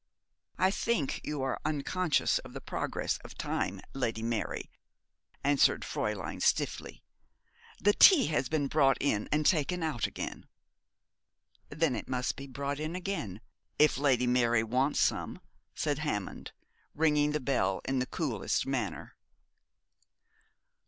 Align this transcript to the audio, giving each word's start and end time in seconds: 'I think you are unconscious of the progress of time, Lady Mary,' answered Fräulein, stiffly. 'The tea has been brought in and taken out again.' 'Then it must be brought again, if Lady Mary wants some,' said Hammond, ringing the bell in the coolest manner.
'I 0.57 0.71
think 0.71 1.21
you 1.23 1.43
are 1.43 1.61
unconscious 1.63 2.39
of 2.39 2.53
the 2.53 2.59
progress 2.59 3.19
of 3.19 3.37
time, 3.37 3.81
Lady 3.93 4.23
Mary,' 4.23 4.71
answered 5.43 5.81
Fräulein, 5.83 6.41
stiffly. 6.41 7.03
'The 7.79 7.93
tea 7.93 8.25
has 8.25 8.49
been 8.49 8.65
brought 8.67 8.97
in 8.99 9.29
and 9.31 9.45
taken 9.45 9.83
out 9.83 10.07
again.' 10.07 10.47
'Then 11.69 11.95
it 11.95 12.09
must 12.09 12.35
be 12.35 12.47
brought 12.47 12.79
again, 12.79 13.41
if 13.77 13.99
Lady 13.99 14.25
Mary 14.25 14.63
wants 14.63 14.99
some,' 14.99 15.39
said 15.75 15.99
Hammond, 15.99 16.51
ringing 16.95 17.31
the 17.31 17.39
bell 17.39 17.79
in 17.85 17.99
the 17.99 18.07
coolest 18.07 18.65
manner. 18.65 19.13